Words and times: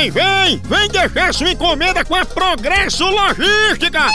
Vem, 0.00 0.10
vem! 0.10 0.62
Vem 0.64 0.88
deixar 0.88 1.34
sua 1.34 1.50
encomenda 1.50 2.02
com 2.02 2.14
a 2.14 2.24
Progresso 2.24 3.04
Logística! 3.04 4.06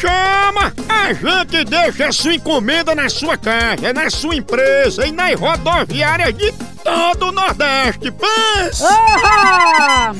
Chama! 0.00 0.72
A 0.88 1.12
gente 1.12 1.62
deixa 1.66 2.10
sua 2.10 2.36
encomenda 2.36 2.94
na 2.94 3.06
sua 3.10 3.36
casa, 3.36 3.92
na 3.92 4.08
sua 4.08 4.36
empresa 4.36 5.06
e 5.06 5.12
nas 5.12 5.38
rodoviárias 5.38 6.32
de 6.32 6.50
todo 6.82 7.26
o 7.26 7.32
Nordeste. 7.32 8.10
Pensa! 8.10 8.88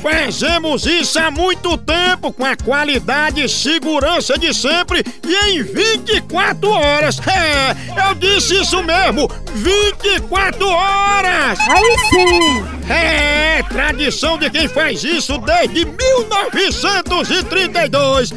Fazemos 0.03 0.85
isso 0.85 1.17
há 1.17 1.31
muito 1.31 1.75
tempo 1.79 2.31
com 2.31 2.45
a 2.45 2.55
qualidade 2.55 3.43
e 3.43 3.49
segurança 3.49 4.37
de 4.37 4.53
sempre 4.53 5.03
e 5.25 5.35
em 5.49 5.63
24 5.63 6.69
horas. 6.69 7.19
É, 7.27 7.75
eu 8.07 8.13
disse 8.13 8.61
isso 8.61 8.83
mesmo, 8.83 9.27
24 9.55 10.67
horas! 10.67 11.59
Aí 11.59 11.95
sim! 12.11 12.63
É, 12.87 13.30
tradição 13.91 14.37
de 14.37 14.49
quem 14.49 14.69
faz 14.69 15.03
isso 15.03 15.37
desde 15.39 15.83
1932. 15.83 18.31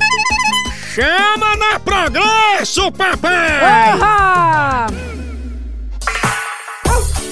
Chama 0.95 1.57
na 1.57 1.81
Progresso, 1.81 2.93
papai! 2.93 4.91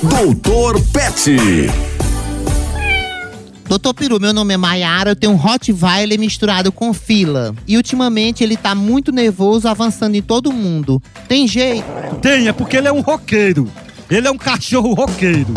Doutor 0.02 0.80
Pet. 0.92 1.36
Doutor 3.68 3.92
Peru, 3.92 4.18
meu 4.18 4.32
nome 4.32 4.54
é 4.54 4.56
Maiara, 4.56 5.10
eu 5.10 5.16
tenho 5.16 5.34
um 5.34 5.36
Rottweiler 5.36 6.18
misturado 6.18 6.72
com 6.72 6.94
fila. 6.94 7.54
E 7.66 7.76
ultimamente 7.76 8.42
ele 8.42 8.56
tá 8.56 8.74
muito 8.74 9.12
nervoso, 9.12 9.68
avançando 9.68 10.14
em 10.14 10.22
todo 10.22 10.50
mundo. 10.52 11.02
Tem 11.28 11.46
jeito? 11.46 11.84
Tem, 12.22 12.48
é 12.48 12.52
porque 12.52 12.78
ele 12.78 12.88
é 12.88 12.92
um 12.92 13.02
roqueiro. 13.02 13.70
Ele 14.10 14.26
é 14.26 14.30
um 14.30 14.38
cachorro 14.38 14.94
roqueiro. 14.94 15.52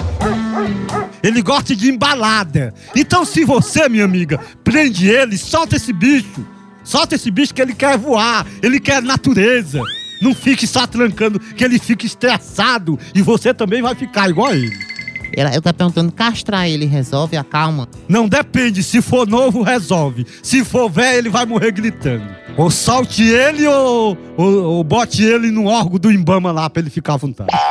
Ele 1.23 1.41
gosta 1.41 1.75
de 1.75 1.89
embalada. 1.89 2.73
Então, 2.95 3.23
se 3.23 3.45
você, 3.45 3.87
minha 3.87 4.03
amiga, 4.03 4.39
prende 4.63 5.07
ele, 5.07 5.37
solta 5.37 5.75
esse 5.75 5.93
bicho. 5.93 6.45
Solta 6.83 7.15
esse 7.15 7.29
bicho 7.29 7.53
que 7.53 7.61
ele 7.61 7.73
quer 7.73 7.97
voar, 7.97 8.45
ele 8.61 8.79
quer 8.79 9.01
natureza. 9.01 9.81
Não 10.21 10.35
fique 10.35 10.67
só 10.67 10.85
trancando, 10.85 11.39
que 11.39 11.63
ele 11.63 11.79
fica 11.79 12.05
estressado 12.05 12.99
e 13.13 13.21
você 13.21 13.53
também 13.53 13.81
vai 13.81 13.95
ficar 13.95 14.29
igual 14.29 14.47
a 14.47 14.55
ele. 14.55 14.91
Ela, 15.33 15.53
eu 15.55 15.61
tá 15.61 15.71
perguntando, 15.71 16.11
castrar 16.11 16.67
ele 16.67 16.85
resolve 16.85 17.37
a 17.37 17.43
calma? 17.43 17.87
Não 18.07 18.27
depende, 18.27 18.83
se 18.83 19.01
for 19.01 19.25
novo, 19.27 19.61
resolve. 19.61 20.25
Se 20.43 20.63
for 20.65 20.89
velho, 20.89 21.19
ele 21.19 21.29
vai 21.29 21.45
morrer 21.45 21.71
gritando. 21.71 22.40
Ou 22.57 22.69
solte 22.69 23.23
ele 23.23 23.65
ou, 23.67 24.17
ou, 24.37 24.63
ou 24.63 24.83
bote 24.83 25.23
ele 25.23 25.49
no 25.51 25.67
órgão 25.67 25.97
do 25.97 26.11
Imbama 26.11 26.51
lá 26.51 26.69
pra 26.69 26.81
ele 26.81 26.89
ficar 26.89 27.13
à 27.13 27.17
vontade. 27.17 27.49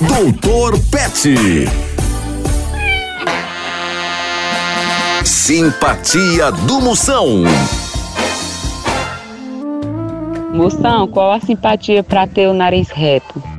Doutor 0.00 0.78
Pet. 0.90 1.34
Simpatia 5.24 6.50
do 6.50 6.80
Moção. 6.80 7.44
Moção, 10.52 11.06
qual 11.08 11.32
a 11.32 11.40
simpatia 11.40 12.02
pra 12.02 12.26
ter 12.26 12.48
o 12.48 12.52
nariz 12.52 12.88
reto? 12.90 13.51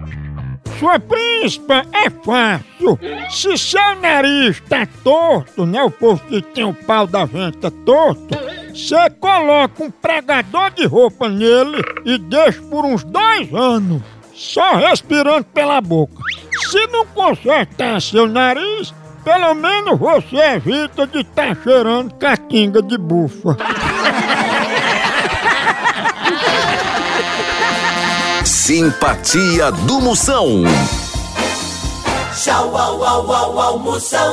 Sua 0.79 0.99
príncipa 0.99 1.85
é 1.93 2.09
fácil. 2.09 2.99
Se 3.29 3.57
seu 3.57 3.95
nariz 4.01 4.61
tá 4.67 4.87
torto, 5.03 5.65
né? 5.65 5.81
O 5.81 5.91
povo 5.91 6.21
que 6.27 6.41
tem 6.41 6.63
o 6.63 6.73
pau 6.73 7.07
da 7.07 7.25
venta 7.25 7.71
torto, 7.71 8.37
você 8.73 9.09
coloca 9.19 9.83
um 9.83 9.91
pregador 9.91 10.71
de 10.71 10.85
roupa 10.85 11.29
nele 11.29 11.81
e 12.05 12.17
deixa 12.17 12.61
por 12.63 12.85
uns 12.85 13.03
dois 13.03 13.53
anos, 13.53 14.01
só 14.33 14.75
respirando 14.75 15.45
pela 15.45 15.79
boca. 15.79 16.15
Se 16.71 16.87
não 16.87 17.05
consertar 17.07 18.01
seu 18.01 18.27
nariz, 18.27 18.93
pelo 19.23 19.53
menos 19.53 19.97
você 19.97 20.37
evita 20.37 21.07
de 21.07 21.19
estar 21.19 21.55
cheirando 21.63 22.13
caquinga 22.15 22.81
de 22.81 22.97
bufa. 22.97 23.55
Simpatia 28.65 29.73
do 29.73 29.99
Moção. 29.99 30.63
Tchau, 32.33 32.73
au, 32.73 33.03
au, 33.03 33.29
au, 33.29 33.59
au, 33.59 33.77
Moção. 33.79 34.23